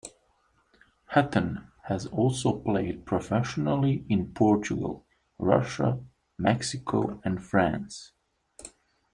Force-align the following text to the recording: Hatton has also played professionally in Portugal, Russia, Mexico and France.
Hatton 1.09 1.67
has 1.83 2.07
also 2.07 2.57
played 2.57 3.05
professionally 3.05 4.03
in 4.09 4.33
Portugal, 4.33 5.05
Russia, 5.37 6.03
Mexico 6.39 7.21
and 7.23 7.39
France. 7.39 8.11